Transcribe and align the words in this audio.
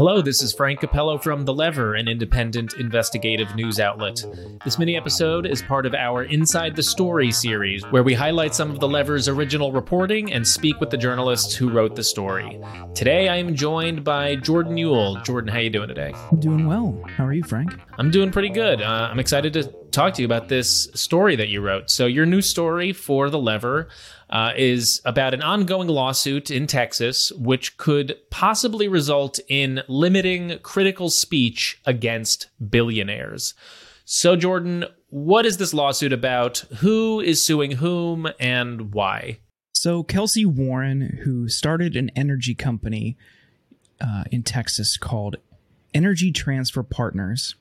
Hello, 0.00 0.22
this 0.22 0.42
is 0.42 0.54
Frank 0.54 0.80
Cappello 0.80 1.22
from 1.22 1.44
The 1.44 1.52
Lever, 1.52 1.94
an 1.94 2.08
independent 2.08 2.72
investigative 2.78 3.54
news 3.54 3.78
outlet. 3.78 4.24
This 4.64 4.78
mini 4.78 4.96
episode 4.96 5.44
is 5.44 5.60
part 5.60 5.84
of 5.84 5.94
our 5.94 6.22
Inside 6.22 6.74
the 6.74 6.82
Story 6.82 7.30
series, 7.30 7.84
where 7.90 8.02
we 8.02 8.14
highlight 8.14 8.54
some 8.54 8.70
of 8.70 8.80
The 8.80 8.88
Lever's 8.88 9.28
original 9.28 9.72
reporting 9.72 10.32
and 10.32 10.48
speak 10.48 10.80
with 10.80 10.88
the 10.88 10.96
journalists 10.96 11.54
who 11.54 11.68
wrote 11.68 11.96
the 11.96 12.02
story. 12.02 12.58
Today, 12.94 13.28
I 13.28 13.36
am 13.36 13.54
joined 13.54 14.02
by 14.02 14.36
Jordan 14.36 14.76
Uhl. 14.76 15.22
Jordan, 15.22 15.52
how 15.52 15.58
you 15.58 15.68
doing 15.68 15.88
today? 15.88 16.14
I'm 16.32 16.40
doing 16.40 16.66
well. 16.66 16.98
How 17.18 17.26
are 17.26 17.34
you, 17.34 17.44
Frank? 17.44 17.78
I'm 17.98 18.10
doing 18.10 18.30
pretty 18.30 18.48
good. 18.48 18.80
Uh, 18.80 19.10
I'm 19.10 19.18
excited 19.18 19.52
to 19.52 19.70
talk 19.90 20.14
to 20.14 20.22
you 20.22 20.26
about 20.26 20.48
this 20.48 20.88
story 20.94 21.36
that 21.36 21.48
you 21.48 21.60
wrote. 21.60 21.90
So, 21.90 22.06
your 22.06 22.26
new 22.26 22.42
story 22.42 22.92
for 22.92 23.30
The 23.30 23.38
Lever 23.38 23.88
uh, 24.30 24.52
is 24.56 25.00
about 25.04 25.34
an 25.34 25.42
ongoing 25.42 25.88
lawsuit 25.88 26.50
in 26.50 26.66
Texas, 26.66 27.32
which 27.32 27.76
could 27.76 28.16
possibly 28.30 28.88
result 28.88 29.38
in 29.48 29.82
limiting 29.88 30.58
critical 30.62 31.10
speech 31.10 31.80
against 31.84 32.48
billionaires. 32.70 33.54
So, 34.04 34.36
Jordan, 34.36 34.86
what 35.08 35.46
is 35.46 35.58
this 35.58 35.74
lawsuit 35.74 36.12
about? 36.12 36.58
Who 36.78 37.20
is 37.20 37.44
suing 37.44 37.72
whom 37.72 38.28
and 38.38 38.92
why? 38.92 39.38
So, 39.72 40.02
Kelcy 40.02 40.46
Warren, 40.46 41.20
who 41.24 41.48
started 41.48 41.96
an 41.96 42.10
energy 42.16 42.54
company 42.54 43.16
uh, 44.00 44.24
in 44.30 44.42
Texas 44.42 44.96
called 44.96 45.36
Energy 45.94 46.32
Transfer 46.32 46.82
Partners, 46.82 47.54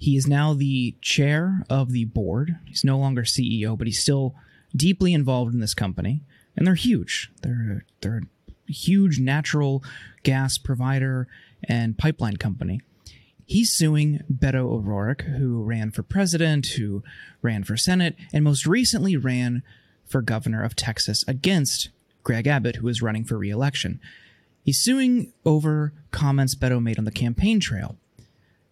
he 0.00 0.16
is 0.16 0.26
now 0.26 0.54
the 0.54 0.96
chair 1.02 1.62
of 1.68 1.92
the 1.92 2.06
board. 2.06 2.56
He's 2.64 2.84
no 2.84 2.98
longer 2.98 3.22
CEO, 3.22 3.76
but 3.76 3.86
he's 3.86 4.00
still 4.00 4.34
deeply 4.74 5.12
involved 5.12 5.52
in 5.52 5.60
this 5.60 5.74
company, 5.74 6.22
and 6.56 6.66
they're 6.66 6.74
huge. 6.74 7.30
They're 7.42 7.84
they're 8.00 8.22
a 8.68 8.72
huge 8.72 9.20
natural 9.20 9.84
gas 10.22 10.56
provider 10.56 11.28
and 11.64 11.98
pipeline 11.98 12.38
company. 12.38 12.80
He's 13.44 13.74
suing 13.74 14.20
Beto 14.32 14.72
O'Rourke, 14.72 15.20
who 15.22 15.62
ran 15.62 15.90
for 15.90 16.02
president, 16.02 16.66
who 16.68 17.02
ran 17.42 17.62
for 17.62 17.76
Senate, 17.76 18.16
and 18.32 18.42
most 18.42 18.64
recently 18.64 19.18
ran 19.18 19.62
for 20.06 20.22
governor 20.22 20.62
of 20.62 20.74
Texas 20.74 21.26
against 21.28 21.90
Greg 22.22 22.46
Abbott, 22.46 22.76
who 22.76 22.88
is 22.88 23.02
running 23.02 23.24
for 23.24 23.36
re-election. 23.36 24.00
He's 24.62 24.80
suing 24.80 25.34
over 25.44 25.92
comments 26.10 26.54
Beto 26.54 26.82
made 26.82 26.98
on 26.98 27.04
the 27.04 27.10
campaign 27.10 27.60
trail. 27.60 27.96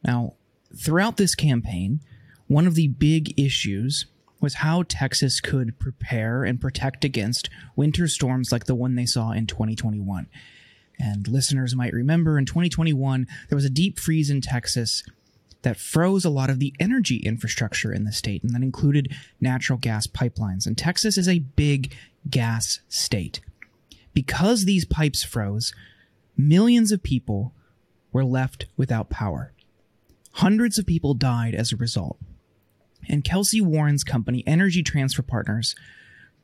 Now, 0.03 0.35
throughout 0.77 1.17
this 1.17 1.35
campaign, 1.35 2.01
one 2.47 2.67
of 2.67 2.75
the 2.75 2.89
big 2.89 3.39
issues 3.39 4.07
was 4.41 4.55
how 4.55 4.85
Texas 4.85 5.41
could 5.41 5.79
prepare 5.79 6.45
and 6.45 6.61
protect 6.61 7.05
against 7.05 7.51
winter 7.77 8.07
storms 8.07 8.53
like 8.53 8.67
the 8.67 8.75
one 8.75 8.95
they 8.95 9.07
saw 9.07 9.33
in 9.33 9.47
2021. 9.47 10.29
And 10.99 11.29
listeners 11.29 11.75
might 11.75 11.93
remember 11.93 12.39
in 12.39 12.45
2021, 12.45 13.27
there 13.49 13.57
was 13.57 13.65
a 13.65 13.71
deep 13.71 13.99
freeze 13.99 14.31
in 14.31 14.41
Texas 14.41 15.05
that 15.63 15.77
froze 15.77 16.25
a 16.25 16.31
lot 16.31 16.51
of 16.51 16.61
the 16.61 16.75
energy 16.79 17.17
infrastructure 17.17 17.93
in 17.93 18.05
the 18.05 18.13
state, 18.13 18.43
and 18.43 18.55
that 18.55 18.63
included 18.63 19.13
natural 19.41 19.79
gas 19.79 20.07
pipelines. 20.07 20.67
And 20.67 20.79
Texas 20.79 21.19
is 21.19 21.29
a 21.29 21.41
big 21.41 21.95
gas 22.31 22.81
state. 22.89 23.41
Because 24.15 24.65
these 24.65 24.85
pipes 24.85 25.25
froze, 25.25 25.75
millions 26.37 26.93
of 26.93 27.03
people 27.03 27.55
were 28.13 28.25
left 28.25 28.67
without 28.77 29.11
power. 29.11 29.53
Hundreds 30.39 30.79
of 30.79 30.87
people 30.87 31.15
died 31.15 31.55
as 31.55 31.73
a 31.73 31.77
result 31.77 32.19
and 33.09 33.25
Kelcy 33.25 33.61
Warren's 33.61 34.05
company, 34.05 34.45
Energy 34.47 34.83
Transfer 34.83 35.23
Partners, 35.23 35.75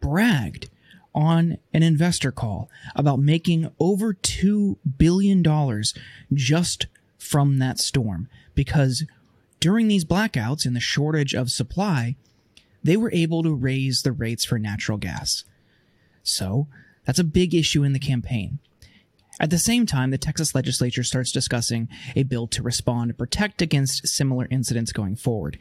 bragged 0.01 0.71
on 1.15 1.59
an 1.73 1.83
investor 1.83 2.33
call 2.33 2.69
about 2.97 3.21
making 3.21 3.71
over 3.79 4.15
$2 4.15 4.77
billion 4.99 5.45
just 6.33 6.87
from 7.19 7.59
that 7.59 7.79
storm 7.79 8.29
because 8.55 9.05
during 9.61 9.89
these 9.89 10.05
blackouts 10.05 10.67
and 10.67 10.75
the 10.75 10.81
shortage 10.81 11.35
of 11.35 11.51
supply, 11.51 12.17
they 12.83 12.97
were 12.97 13.13
able 13.13 13.43
to 13.43 13.55
raise 13.55 14.03
the 14.03 14.13
rates 14.13 14.45
for 14.45 14.59
natural 14.59 14.99
gas. 14.99 15.45
So, 16.23 16.67
that's 17.07 17.19
a 17.19 17.25
big 17.25 17.55
issue 17.55 17.85
in 17.85 17.93
the 17.93 17.99
campaign. 17.99 18.59
At 19.41 19.51
the 19.51 19.59
same 19.59 19.85
time, 19.85 20.11
the 20.11 20.19
Texas 20.19 20.55
legislature 20.55 21.03
starts 21.03 21.33
discussing 21.33 21.89
a 22.15 22.23
bill 22.23 22.47
to 22.49 22.63
respond 22.63 23.11
and 23.11 23.19
protect 23.19 23.61
against 23.61 24.07
similar 24.07 24.47
incidents 24.51 24.93
going 24.93 25.17
forward. 25.17 25.59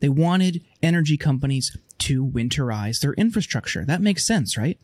They 0.00 0.08
wanted 0.08 0.64
energy 0.82 1.16
companies 1.16 1.76
to 1.98 2.24
winterize 2.24 3.00
their 3.00 3.12
infrastructure. 3.14 3.84
That 3.84 4.00
makes 4.00 4.26
sense, 4.26 4.56
right? 4.56 4.78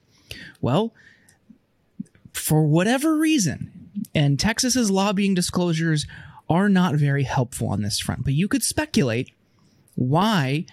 Well, 0.60 0.92
for 2.32 2.66
whatever 2.66 3.16
reason, 3.16 3.88
and 4.14 4.38
Texas's 4.38 4.90
lobbying 4.90 5.34
disclosures 5.34 6.06
are 6.48 6.68
not 6.68 6.94
very 6.94 7.24
helpful 7.24 7.68
on 7.68 7.82
this 7.82 7.98
front, 7.98 8.24
but 8.24 8.34
you 8.34 8.46
could 8.48 8.62
speculate 8.62 9.30
why 9.94 10.66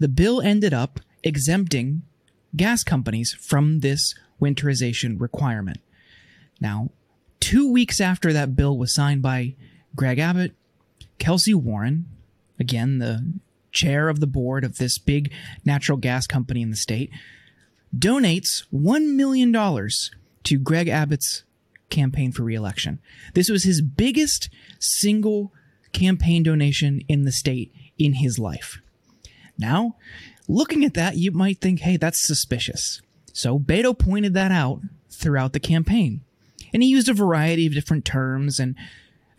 the 0.00 0.08
bill 0.08 0.40
ended 0.40 0.74
up 0.74 1.00
exempting 1.22 2.02
gas 2.56 2.82
companies 2.82 3.32
from 3.40 3.80
this 3.80 4.14
winterization 4.40 5.20
requirement. 5.20 5.78
Now, 6.60 6.90
two 7.44 7.70
weeks 7.70 8.00
after 8.00 8.32
that 8.32 8.56
bill 8.56 8.78
was 8.78 8.94
signed 8.94 9.20
by 9.20 9.54
Greg 9.94 10.18
Abbott, 10.18 10.54
Kelcy 11.18 11.54
Warren, 11.54 12.06
again, 12.58 13.00
the 13.00 13.34
chair 13.70 14.08
of 14.08 14.18
the 14.18 14.26
board 14.26 14.64
of 14.64 14.78
this 14.78 14.96
big 14.96 15.30
natural 15.62 15.98
gas 15.98 16.26
company 16.26 16.62
in 16.62 16.70
the 16.70 16.76
state, 16.76 17.10
donates 17.94 18.64
$1 18.72 19.14
million 19.14 19.52
to 19.52 20.58
Greg 20.58 20.88
Abbott's 20.88 21.44
campaign 21.90 22.32
for 22.32 22.44
reelection. 22.44 22.98
This 23.34 23.50
was 23.50 23.64
his 23.64 23.82
biggest 23.82 24.48
single 24.78 25.52
campaign 25.92 26.44
donation 26.44 27.02
in 27.08 27.24
the 27.24 27.32
state 27.32 27.74
in 27.98 28.14
his 28.14 28.38
life. 28.38 28.80
Now, 29.58 29.96
looking 30.48 30.82
at 30.82 30.94
that, 30.94 31.18
you 31.18 31.30
might 31.30 31.60
think, 31.60 31.80
hey, 31.80 31.98
that's 31.98 32.26
suspicious. 32.26 33.02
So 33.34 33.58
Beto 33.58 33.96
pointed 33.96 34.32
that 34.32 34.50
out 34.50 34.80
throughout 35.10 35.52
the 35.52 35.60
campaign. 35.60 36.22
And 36.74 36.82
he 36.82 36.90
used 36.90 37.08
a 37.08 37.14
variety 37.14 37.66
of 37.66 37.72
different 37.72 38.04
terms, 38.04 38.58
and 38.60 38.74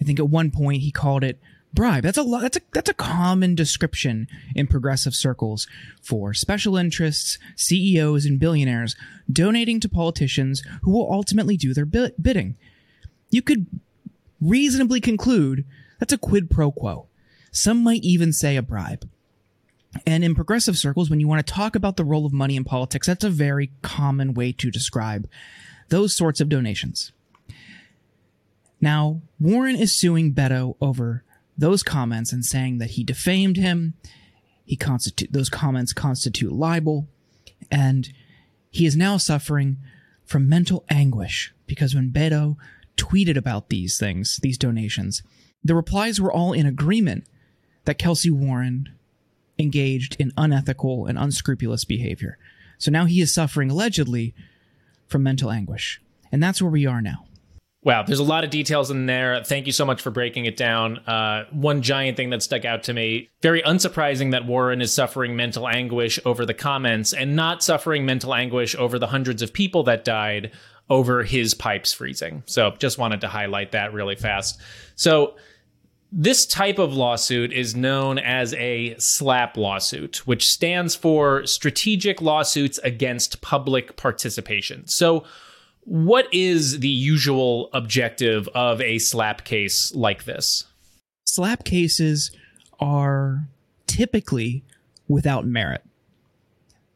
I 0.01 0.06
think 0.06 0.19
at 0.19 0.29
one 0.29 0.50
point 0.50 0.81
he 0.81 0.91
called 0.91 1.23
it 1.23 1.40
bribe. 1.75 2.03
That's 2.03 2.18
a 2.18 2.23
lot. 2.23 2.41
That's 2.41 2.57
a 2.57 2.62
that's 2.72 2.90
a 2.90 2.94
common 2.94 3.53
description 3.53 4.28
in 4.56 4.66
progressive 4.66 5.13
circles 5.13 5.68
for 6.01 6.34
special 6.34 6.78
interests, 6.78 7.38
CEOs, 7.57 8.25
and 8.25 8.40
billionaires 8.40 8.95
donating 9.31 9.79
to 9.81 9.90
politicians 9.90 10.63
who 10.81 10.91
will 10.91 11.12
ultimately 11.12 11.57
do 11.57 11.74
their 11.74 11.85
bidding. 11.85 12.56
You 13.29 13.41
could 13.41 13.68
reasonably 14.41 15.01
conclude 15.01 15.66
that's 16.00 16.13
a 16.13 16.18
quid 16.18 16.50
pro 16.50 16.72
quo. 16.72 17.07
Some 17.51 17.84
might 17.84 18.03
even 18.03 18.34
say 18.34 18.56
a 18.56 18.62
bribe. 18.62 19.07
And 20.06 20.24
in 20.24 20.35
progressive 20.35 20.78
circles, 20.78 21.09
when 21.09 21.22
you 21.22 21.28
want 21.28 21.45
to 21.45 21.53
talk 21.53 21.75
about 21.75 21.95
the 21.95 22.03
role 22.03 22.25
of 22.25 22.34
money 22.34 22.57
in 22.57 22.66
politics, 22.66 23.07
that's 23.07 23.24
a 23.24 23.29
very 23.29 23.72
common 23.81 24.34
way 24.34 24.51
to 24.53 24.69
describe 24.69 25.29
those 25.88 26.16
sorts 26.16 26.41
of 26.41 26.50
donations. 26.50 27.13
Now, 28.85 29.23
Warren 29.40 29.75
is 29.75 29.97
suing 29.97 30.35
Beto 30.35 30.75
over 30.79 31.23
those 31.57 31.81
comments 31.81 32.31
and 32.31 32.46
saying 32.46 32.78
that 32.78 32.91
he 32.91 33.03
defamed 33.03 33.57
him. 33.57 33.96
He 34.63 34.75
constitute 34.75 35.34
those 35.34 35.50
comments 35.50 35.91
constitute 35.91 36.51
libel, 36.51 37.07
and 37.72 38.13
he 38.69 38.86
is 38.86 38.95
now 38.95 39.18
suffering 39.18 39.77
from 40.24 40.48
mental 40.48 40.86
anguish 40.88 41.51
because 41.65 41.95
when 41.95 42.12
Beto 42.12 42.57
tweeted 42.95 43.36
about 43.38 43.69
these 43.69 43.98
things, 43.98 44.39
these 44.44 44.59
donations, 44.59 45.24
the 45.63 45.74
replies 45.74 46.21
were 46.21 46.31
all 46.31 46.54
in 46.54 46.68
agreement 46.68 47.25
that 47.86 47.98
Kelcy 47.98 48.30
Warren 48.30 48.89
engaged 49.57 50.15
in 50.19 50.31
unethical 50.38 51.07
and 51.07 51.18
unscrupulous 51.18 51.86
behavior. 51.86 52.38
So 52.77 52.92
now 52.92 53.06
he 53.06 53.19
is 53.19 53.33
suffering 53.33 53.71
allegedly 53.71 54.36
from 55.07 55.24
mental 55.24 55.50
anguish. 55.50 56.00
And 56.31 56.44
that's 56.44 56.62
where 56.62 56.69
we 56.69 56.86
are 56.86 57.01
now. 57.01 57.25
Wow, 57.85 58.01
there's 58.01 58.19
a 58.19 58.23
lot 58.23 58.43
of 58.43 58.49
details 58.49 58.89
in 58.89 59.05
there. 59.05 59.43
Thank 59.43 59.67
you 59.67 59.71
so 59.71 59.85
much 59.85 60.01
for 60.01 60.09
breaking 60.09 60.45
it 60.45 60.57
down. 60.57 60.97
Uh, 61.07 61.45
one 61.51 61.83
giant 61.83 62.17
thing 62.17 62.31
that 62.31 62.41
stuck 62.41 62.65
out 62.65 62.81
to 62.83 62.93
me 62.93 63.29
very 63.43 63.61
unsurprising 63.61 64.31
that 64.31 64.47
Warren 64.47 64.81
is 64.81 64.91
suffering 64.91 65.35
mental 65.35 65.67
anguish 65.67 66.19
over 66.25 66.47
the 66.47 66.55
comments 66.55 67.13
and 67.13 67.35
not 67.35 67.63
suffering 67.63 68.03
mental 68.03 68.33
anguish 68.33 68.75
over 68.75 68.97
the 68.97 69.05
hundreds 69.05 69.43
of 69.43 69.53
people 69.53 69.83
that 69.83 70.03
died 70.03 70.51
over 70.89 71.21
his 71.23 71.53
pipes 71.53 71.93
freezing. 71.93 72.41
So 72.47 72.71
just 72.79 72.97
wanted 72.97 73.21
to 73.21 73.27
highlight 73.27 73.71
that 73.73 73.93
really 73.93 74.15
fast. 74.15 74.59
So 74.95 75.35
This 76.17 76.45
type 76.45 76.79
of 76.79 76.93
lawsuit 76.93 77.51
is 77.51 77.75
known 77.75 78.19
as 78.19 78.53
a 78.53 78.95
SLAPP 78.97 79.57
lawsuit, 79.57 80.25
which 80.25 80.49
stands 80.49 80.95
for 80.95 81.45
Strategic 81.45 82.21
Lawsuits 82.21 82.77
Against 82.85 83.41
Public 83.41 83.97
Participation. 83.97 84.87
So, 84.87 85.25
what 85.85 86.27
is 86.33 86.79
the 86.79 86.89
usual 86.89 87.69
objective 87.71 88.47
of 88.49 88.81
a 88.81 88.97
SLAPP 88.97 89.43
case 89.43 89.93
like 89.95 90.25
this? 90.25 90.65
SLAPP 91.25 91.63
cases 91.63 92.31
are 92.79 93.47
typically 93.87 94.63
without 95.07 95.45
merit. 95.45 95.83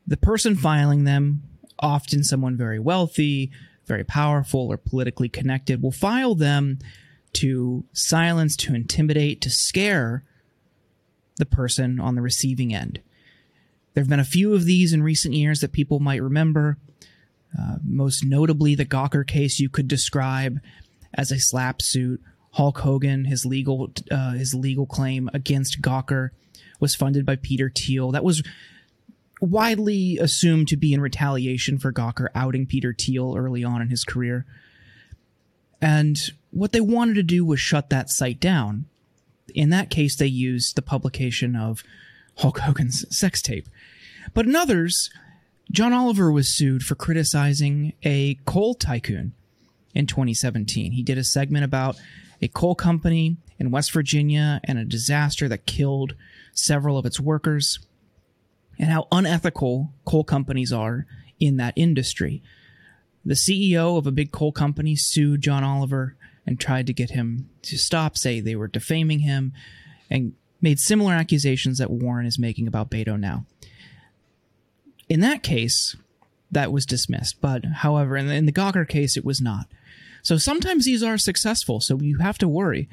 The 0.07 0.17
person 0.17 0.55
filing 0.55 1.03
them, 1.03 1.43
often 1.77 2.23
someone 2.23 2.57
very 2.57 2.79
wealthy, 2.79 3.51
very 3.85 4.03
powerful, 4.03 4.67
or 4.67 4.77
politically 4.77 5.29
connected, 5.29 5.83
will 5.83 5.91
file 5.91 6.33
them 6.33 6.79
to 7.33 7.85
silence, 7.93 8.55
to 8.57 8.73
intimidate, 8.73 9.39
to 9.41 9.51
scare 9.51 10.23
the 11.37 11.45
person 11.45 11.99
on 11.99 12.15
the 12.15 12.21
receiving 12.21 12.73
end. 12.73 13.01
There 13.93 14.01
have 14.01 14.09
been 14.09 14.19
a 14.19 14.25
few 14.25 14.53
of 14.53 14.65
these 14.65 14.93
in 14.93 15.03
recent 15.03 15.35
years 15.35 15.61
that 15.61 15.71
people 15.71 15.99
might 15.99 16.21
remember. 16.21 16.77
Uh, 17.57 17.77
most 17.83 18.23
notably, 18.23 18.75
the 18.75 18.85
Gawker 18.85 19.25
case 19.25 19.59
you 19.59 19.69
could 19.69 19.87
describe 19.87 20.59
as 21.13 21.31
a 21.31 21.39
SLAPP 21.39 21.81
suit. 21.81 22.21
Hulk 22.51 22.79
Hogan, 22.79 23.25
his 23.25 23.45
legal 23.45 23.91
uh, 24.09 24.31
his 24.31 24.55
legal 24.55 24.85
claim 24.85 25.29
against 25.33 25.81
Gawker 25.81 26.29
was 26.79 26.95
funded 26.95 27.25
by 27.25 27.35
Peter 27.35 27.69
Thiel. 27.69 28.11
That 28.11 28.23
was 28.23 28.41
widely 29.41 30.17
assumed 30.17 30.67
to 30.69 30.77
be 30.77 30.93
in 30.93 31.01
retaliation 31.01 31.77
for 31.77 31.93
Gawker 31.93 32.27
outing 32.35 32.65
Peter 32.65 32.93
Thiel 32.97 33.35
early 33.37 33.63
on 33.63 33.81
in 33.81 33.89
his 33.89 34.03
career. 34.03 34.45
And 35.81 36.17
what 36.51 36.71
they 36.71 36.81
wanted 36.81 37.15
to 37.15 37.23
do 37.23 37.45
was 37.45 37.59
shut 37.59 37.89
that 37.89 38.09
site 38.09 38.39
down. 38.39 38.85
In 39.55 39.69
that 39.69 39.89
case, 39.89 40.15
they 40.15 40.27
used 40.27 40.75
the 40.75 40.81
publication 40.81 41.55
of 41.55 41.83
Hulk 42.37 42.59
Hogan's 42.59 43.05
sex 43.15 43.41
tape. 43.41 43.67
But 44.33 44.45
in 44.45 44.55
others, 44.55 45.09
John 45.71 45.93
Oliver 45.93 46.31
was 46.31 46.55
sued 46.55 46.83
for 46.83 46.95
criticizing 46.95 47.93
a 48.03 48.39
coal 48.45 48.73
tycoon 48.73 49.33
in 49.93 50.07
2017. 50.07 50.93
He 50.93 51.03
did 51.03 51.17
a 51.17 51.23
segment 51.23 51.63
about 51.63 51.95
a 52.41 52.47
coal 52.47 52.73
company 52.73 53.37
in 53.59 53.69
West 53.69 53.91
Virginia 53.91 54.61
and 54.63 54.79
a 54.79 54.85
disaster 54.85 55.47
that 55.47 55.67
killed 55.67 56.15
several 56.53 56.97
of 56.97 57.05
its 57.05 57.19
workers 57.19 57.79
and 58.79 58.89
how 58.89 59.07
unethical 59.11 59.93
coal 60.05 60.23
companies 60.23 60.73
are 60.73 61.05
in 61.39 61.57
that 61.57 61.73
industry. 61.75 62.41
The 63.23 63.35
CEO 63.35 63.97
of 63.97 64.07
a 64.07 64.11
big 64.11 64.31
coal 64.31 64.51
company 64.51 64.95
sued 64.95 65.41
John 65.41 65.63
Oliver 65.63 66.15
and 66.47 66.59
tried 66.59 66.87
to 66.87 66.93
get 66.93 67.11
him 67.11 67.49
to 67.63 67.77
stop, 67.77 68.17
say 68.17 68.39
they 68.39 68.55
were 68.55 68.67
defaming 68.67 69.19
him, 69.19 69.53
and 70.09 70.33
made 70.61 70.79
similar 70.79 71.13
accusations 71.13 71.77
that 71.77 71.91
Warren 71.91 72.25
is 72.25 72.39
making 72.39 72.67
about 72.67 72.89
Beto 72.89 73.19
now. 73.19 73.45
In 75.09 75.19
that 75.21 75.43
case, 75.43 75.95
that 76.51 76.71
was 76.71 76.85
dismissed, 76.85 77.41
but 77.41 77.65
however, 77.65 78.15
in 78.15 78.27
the, 78.27 78.33
in 78.35 78.45
the 78.45 78.51
Gawker 78.51 78.87
case, 78.87 79.17
it 79.17 79.25
was 79.25 79.41
not. 79.41 79.67
So 80.21 80.37
sometimes 80.37 80.85
these 80.85 81.03
are 81.03 81.17
successful, 81.17 81.79
so 81.81 81.99
you 81.99 82.19
have 82.19 82.37
to 82.39 82.47
worry. 82.47 82.87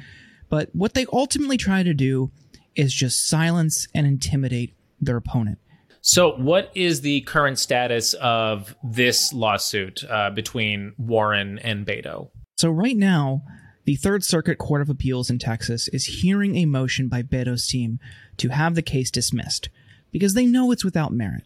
But 0.49 0.71
what 0.73 0.95
they 0.95 1.07
ultimately 1.13 1.57
try 1.57 1.83
to 1.83 1.95
do 1.95 2.31
is 2.75 2.95
just 2.95 3.29
silence 3.29 3.89
and 3.95 4.07
intimidate 4.07 4.75
their 5.01 5.17
opponent. 5.17 5.59
So, 6.03 6.37
what 6.37 6.71
is 6.77 7.01
the 7.01 7.23
current 7.23 7.59
status 7.59 8.15
of 8.15 8.77
this 8.85 9.33
lawsuit 9.33 10.05
uh, 10.09 10.31
between 10.31 10.93
Warren 10.99 11.59
and 11.59 11.85
Beto? 11.85 12.31
So, 12.59 12.71
right 12.71 12.97
now, 12.97 13.43
the 13.87 13.97
Third 13.97 14.23
Circuit 14.23 14.59
Court 14.59 14.83
of 14.83 14.89
Appeals 14.89 15.31
in 15.31 15.41
Texas 15.41 15.89
is 15.89 16.05
hearing 16.05 16.55
a 16.55 16.65
motion 16.65 17.09
by 17.09 17.23
Beto's 17.23 17.67
team 17.67 17.99
to 18.37 18.51
have 18.51 18.77
the 18.77 18.83
case 18.83 19.11
dismissed 19.11 19.69
because 20.13 20.35
they 20.35 20.47
know 20.47 20.71
it's 20.71 20.85
without 20.85 21.13
merit. 21.13 21.43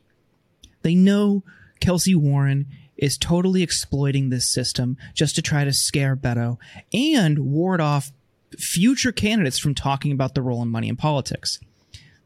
They 0.82 0.94
know 0.94 1.43
Kelcy 1.81 2.15
Warren 2.15 2.67
is 2.97 3.17
totally 3.17 3.62
exploiting 3.62 4.29
this 4.29 4.53
system 4.53 4.97
just 5.15 5.35
to 5.35 5.43
try 5.43 5.65
to 5.65 5.73
scare 5.73 6.17
Beto 6.17 6.59
and 6.93 7.38
ward 7.38 7.81
off 7.81 8.12
future 8.59 9.12
candidates 9.12 9.59
from 9.59 9.75
talking 9.75 10.12
about 10.12 10.35
the 10.35 10.43
role 10.43 10.62
in 10.62 10.69
money 10.69 10.88
in 10.88 10.97
politics. 10.97 11.59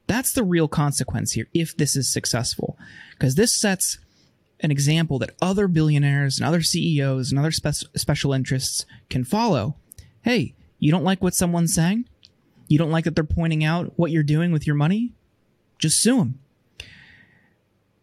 That's 0.06 0.32
the 0.32 0.42
real 0.42 0.68
consequence 0.68 1.32
here 1.32 1.48
if 1.54 1.76
this 1.76 1.96
is 1.96 2.12
successful. 2.12 2.76
Because 3.12 3.36
this 3.36 3.58
sets 3.58 3.98
an 4.60 4.70
example 4.70 5.18
that 5.20 5.34
other 5.40 5.68
billionaires 5.68 6.38
and 6.38 6.46
other 6.46 6.62
CEOs 6.62 7.30
and 7.30 7.38
other 7.38 7.52
spe- 7.52 7.86
special 7.96 8.32
interests 8.32 8.84
can 9.08 9.24
follow. 9.24 9.76
Hey, 10.22 10.54
you 10.78 10.90
don't 10.90 11.04
like 11.04 11.22
what 11.22 11.34
someone's 11.34 11.74
saying? 11.74 12.06
You 12.68 12.78
don't 12.78 12.90
like 12.90 13.04
that 13.04 13.14
they're 13.14 13.24
pointing 13.24 13.64
out 13.64 13.92
what 13.96 14.10
you're 14.10 14.22
doing 14.22 14.52
with 14.52 14.66
your 14.66 14.76
money? 14.76 15.12
Just 15.78 16.00
sue 16.00 16.18
them. 16.18 16.38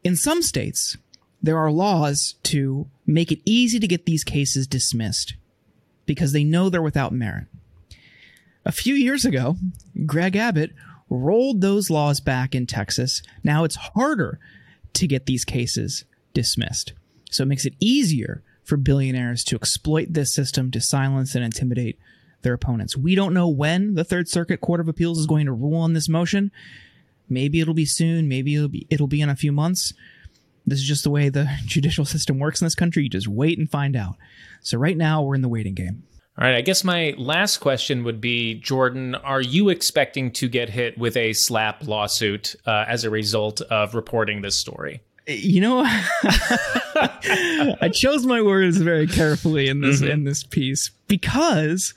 In 0.04 0.16
some 0.16 0.42
states, 0.42 0.98
there 1.42 1.58
are 1.58 1.72
laws 1.72 2.36
to 2.44 2.88
make 3.06 3.32
it 3.32 3.42
easy 3.46 3.80
to 3.80 3.88
get 3.88 4.06
these 4.06 4.24
cases 4.24 4.68
dismissed 4.68 5.36
because 6.06 6.34
they 6.34 6.44
know 6.44 6.70
they're 6.70 6.82
without 6.82 7.14
merit. 7.14 7.48
A 8.66 8.72
few 8.72 8.94
years 8.94 9.26
ago, 9.26 9.58
Greg 10.06 10.36
Abbott 10.36 10.72
rolled 11.10 11.62
those 11.62 11.90
laws 11.90 12.20
back 12.20 12.54
in 12.54 12.66
Texas. 12.66 13.22
Now 13.44 13.64
it's 13.64 13.76
harder 13.76 14.40
to 14.94 15.08
get 15.08 15.26
these 15.26 15.46
cases 15.46 16.06
dismissed. 16.34 16.94
So 17.32 17.44
it 17.44 17.48
makes 17.48 17.66
it 17.66 17.74
easier 17.80 18.44
for 18.64 18.78
billionaires 18.78 19.44
to 19.46 19.56
exploit 19.56 20.14
this 20.14 20.34
system 20.34 20.72
to 20.72 20.82
silence 20.82 21.36
and 21.36 21.44
intimidate 21.44 21.98
their 22.42 22.54
opponents. 22.54 22.98
We 22.98 23.16
don't 23.16 23.34
know 23.34 23.48
when 23.48 23.96
the 23.96 24.04
Third 24.04 24.28
Circuit 24.28 24.62
Court 24.62 24.80
of 24.80 24.88
Appeals 24.88 25.20
is 25.20 25.28
going 25.28 25.46
to 25.46 25.52
rule 25.52 25.80
on 25.80 25.94
this 25.94 26.10
motion. 26.10 26.52
Maybe 27.32 27.60
it'll 27.60 27.74
be 27.74 27.86
soon, 27.86 28.28
maybe 28.28 28.56
it'll 28.56 28.68
be 28.68 28.86
it'll 28.90 29.08
be 29.08 29.22
in 29.22 29.30
a 29.30 29.36
few 29.36 29.52
months. 29.52 29.94
This 30.68 30.80
is 30.80 30.86
just 30.86 31.04
the 31.04 31.10
way 31.10 31.30
the 31.30 31.50
judicial 31.66 32.06
system 32.06 32.38
works 32.38 32.62
in 32.62 32.66
this 32.66 32.76
country. 32.76 33.04
You 33.04 33.10
just 33.10 33.28
wait 33.28 33.58
and 33.58 33.70
find 33.70 33.96
out. 33.96 34.16
So 34.62 34.78
right 34.78 34.98
now 34.98 35.24
we're 35.24 35.36
in 35.36 35.42
the 35.42 35.50
waiting 35.50 35.74
game. 35.74 36.04
All 36.38 36.46
right. 36.46 36.56
I 36.56 36.62
guess 36.62 36.84
my 36.84 37.14
last 37.18 37.58
question 37.58 38.04
would 38.04 38.22
be 38.22 38.56
Jordan, 38.56 39.16
are 39.16 39.42
you 39.42 39.70
expecting 39.70 40.32
to 40.32 40.48
get 40.48 40.70
hit 40.70 40.98
with 40.98 41.18
a 41.18 41.32
SLAPP 41.32 41.88
lawsuit 41.88 42.56
uh, 42.66 42.86
as 42.88 43.04
a 43.04 43.10
result 43.10 43.62
of 43.62 43.96
reporting 43.96 44.42
this 44.42 44.58
story? 44.58 45.02
You 45.28 45.62
know, 45.62 45.84
I 47.82 47.92
chose 47.94 48.26
my 48.26 48.42
words 48.42 48.78
very 48.78 49.08
carefully 49.08 49.68
in 49.68 49.82
this 49.82 50.02
mm-hmm. 50.02 50.12
in 50.12 50.24
this 50.24 50.44
piece 50.44 50.90
because 51.08 51.94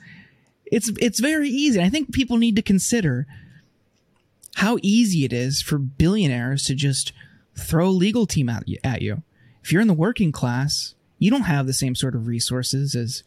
it's 0.65 0.91
it's 0.99 1.19
very 1.19 1.49
easy. 1.49 1.81
I 1.81 1.89
think 1.89 2.13
people 2.13 2.37
need 2.37 2.55
to 2.57 2.61
consider 2.61 3.25
how 4.55 4.77
easy 4.81 5.25
it 5.25 5.33
is 5.33 5.61
for 5.61 5.77
billionaires 5.77 6.63
to 6.63 6.75
just 6.75 7.11
throw 7.57 7.87
a 7.87 7.89
legal 7.89 8.25
team 8.25 8.47
at 8.47 8.67
you, 8.67 8.77
at 8.83 9.01
you. 9.01 9.21
If 9.61 9.71
you're 9.71 9.81
in 9.81 9.87
the 9.87 9.93
working 9.93 10.31
class, 10.31 10.95
you 11.19 11.29
don't 11.29 11.41
have 11.41 11.67
the 11.67 11.73
same 11.73 11.93
sort 11.93 12.15
of 12.15 12.27
resources 12.27 12.95
as 12.95 13.23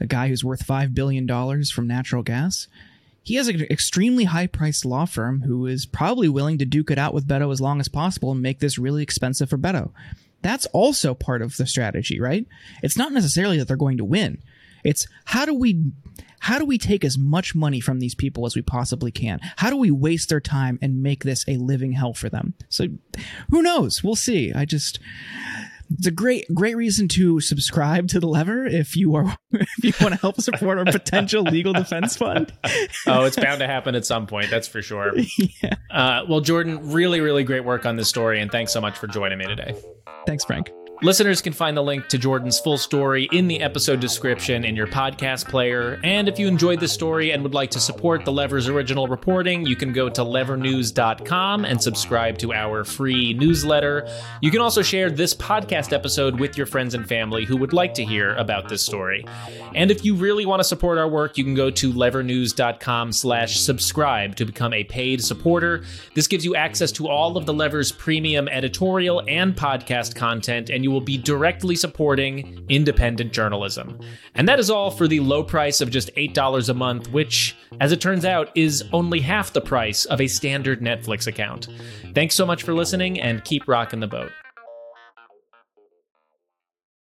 a 0.00 0.06
guy 0.06 0.28
who's 0.28 0.44
worth 0.44 0.66
$5 0.66 0.92
billion 0.92 1.28
from 1.66 1.86
natural 1.86 2.24
gas. 2.24 2.66
He 3.22 3.36
has 3.36 3.46
an 3.46 3.62
extremely 3.70 4.24
high 4.24 4.48
priced 4.48 4.84
law 4.84 5.04
firm 5.04 5.42
who 5.42 5.66
is 5.66 5.86
probably 5.86 6.28
willing 6.28 6.58
to 6.58 6.64
duke 6.64 6.90
it 6.90 6.98
out 6.98 7.14
with 7.14 7.28
Beto 7.28 7.52
as 7.52 7.60
long 7.60 7.78
as 7.78 7.88
possible 7.88 8.32
and 8.32 8.42
make 8.42 8.58
this 8.58 8.76
really 8.76 9.02
expensive 9.02 9.48
for 9.48 9.58
Beto. 9.58 9.92
That's 10.42 10.66
also 10.66 11.14
part 11.14 11.40
of 11.40 11.56
the 11.56 11.66
strategy, 11.66 12.20
right? 12.20 12.46
It's 12.82 12.98
not 12.98 13.12
necessarily 13.12 13.58
that 13.58 13.68
they're 13.68 13.76
going 13.76 13.98
to 13.98 14.04
win. 14.04 14.42
It's 14.84 15.06
how 15.24 15.44
do 15.44 15.54
we 15.54 15.92
how 16.40 16.58
do 16.58 16.66
we 16.66 16.76
take 16.76 17.04
as 17.04 17.16
much 17.16 17.54
money 17.54 17.80
from 17.80 18.00
these 18.00 18.14
people 18.14 18.44
as 18.44 18.54
we 18.54 18.60
possibly 18.60 19.10
can? 19.10 19.40
How 19.56 19.70
do 19.70 19.76
we 19.76 19.90
waste 19.90 20.28
their 20.28 20.40
time 20.40 20.78
and 20.82 21.02
make 21.02 21.24
this 21.24 21.44
a 21.48 21.56
living 21.56 21.92
hell 21.92 22.12
for 22.12 22.28
them? 22.28 22.52
So 22.68 22.88
who 23.50 23.62
knows? 23.62 24.04
We'll 24.04 24.14
see. 24.14 24.52
I 24.52 24.66
just 24.66 25.00
it's 25.90 26.06
a 26.06 26.10
great 26.10 26.46
great 26.54 26.76
reason 26.76 27.08
to 27.08 27.40
subscribe 27.40 28.08
to 28.08 28.20
the 28.20 28.26
lever 28.26 28.64
if 28.66 28.96
you 28.96 29.14
are 29.14 29.36
if 29.52 29.84
you 29.84 29.92
want 30.00 30.14
to 30.14 30.20
help 30.20 30.40
support 30.40 30.78
our 30.78 30.84
potential 30.84 31.42
legal 31.42 31.72
defense 31.72 32.16
fund 32.16 32.52
oh 33.06 33.24
it's 33.24 33.36
bound 33.36 33.60
to 33.60 33.66
happen 33.66 33.94
at 33.94 34.06
some 34.06 34.26
point 34.26 34.50
that's 34.50 34.66
for 34.68 34.82
sure 34.82 35.12
yeah. 35.62 35.74
Uh, 35.90 36.24
well 36.28 36.40
jordan 36.40 36.90
really 36.92 37.20
really 37.20 37.44
great 37.44 37.64
work 37.64 37.86
on 37.86 37.96
this 37.96 38.08
story 38.08 38.40
and 38.40 38.50
thanks 38.50 38.72
so 38.72 38.80
much 38.80 38.96
for 38.96 39.06
joining 39.06 39.38
me 39.38 39.46
today 39.46 39.74
thanks 40.26 40.44
frank 40.44 40.70
Listeners 41.02 41.42
can 41.42 41.52
find 41.52 41.76
the 41.76 41.82
link 41.82 42.06
to 42.08 42.16
Jordan's 42.16 42.60
full 42.60 42.78
story 42.78 43.28
in 43.32 43.48
the 43.48 43.60
episode 43.60 44.00
description 44.00 44.64
in 44.64 44.76
your 44.76 44.86
podcast 44.86 45.48
player. 45.48 46.00
And 46.04 46.28
if 46.28 46.38
you 46.38 46.46
enjoyed 46.46 46.80
the 46.80 46.88
story 46.88 47.32
and 47.32 47.42
would 47.42 47.52
like 47.52 47.70
to 47.72 47.80
support 47.80 48.24
the 48.24 48.32
Lever's 48.32 48.68
original 48.68 49.08
reporting, 49.08 49.66
you 49.66 49.76
can 49.76 49.92
go 49.92 50.08
to 50.08 50.22
levernews.com 50.22 51.64
and 51.64 51.82
subscribe 51.82 52.38
to 52.38 52.54
our 52.54 52.84
free 52.84 53.34
newsletter. 53.34 54.08
You 54.40 54.50
can 54.50 54.60
also 54.60 54.82
share 54.82 55.10
this 55.10 55.34
podcast 55.34 55.92
episode 55.92 56.38
with 56.38 56.56
your 56.56 56.66
friends 56.66 56.94
and 56.94 57.06
family 57.06 57.44
who 57.44 57.56
would 57.56 57.72
like 57.72 57.92
to 57.94 58.04
hear 58.04 58.34
about 58.36 58.68
this 58.68 58.82
story. 58.82 59.26
And 59.74 59.90
if 59.90 60.04
you 60.04 60.14
really 60.14 60.46
want 60.46 60.60
to 60.60 60.64
support 60.64 60.96
our 60.96 61.08
work, 61.08 61.36
you 61.36 61.44
can 61.44 61.54
go 61.54 61.70
to 61.70 61.92
levernews.com 61.92 63.12
slash 63.12 63.58
subscribe 63.58 64.36
to 64.36 64.46
become 64.46 64.72
a 64.72 64.84
paid 64.84 65.22
supporter. 65.22 65.84
This 66.14 66.28
gives 66.28 66.44
you 66.44 66.54
access 66.54 66.92
to 66.92 67.08
all 67.08 67.36
of 67.36 67.44
the 67.44 67.52
Lever's 67.52 67.90
premium 67.90 68.48
editorial 68.48 69.22
and 69.26 69.56
podcast 69.56 70.14
content, 70.14 70.70
and 70.70 70.83
you 70.84 70.90
will 70.90 71.00
be 71.00 71.18
directly 71.18 71.74
supporting 71.74 72.64
independent 72.68 73.32
journalism. 73.32 73.98
And 74.34 74.46
that 74.46 74.60
is 74.60 74.70
all 74.70 74.90
for 74.90 75.08
the 75.08 75.20
low 75.20 75.42
price 75.42 75.80
of 75.80 75.90
just 75.90 76.14
$8 76.14 76.68
a 76.68 76.74
month, 76.74 77.10
which, 77.10 77.56
as 77.80 77.90
it 77.90 78.00
turns 78.00 78.24
out, 78.24 78.50
is 78.54 78.84
only 78.92 79.18
half 79.18 79.52
the 79.52 79.60
price 79.60 80.04
of 80.04 80.20
a 80.20 80.28
standard 80.28 80.80
Netflix 80.80 81.26
account. 81.26 81.68
Thanks 82.14 82.34
so 82.34 82.44
much 82.44 82.62
for 82.62 82.74
listening 82.74 83.18
and 83.18 83.42
keep 83.44 83.66
rocking 83.66 84.00
the 84.00 84.06
boat. 84.06 84.30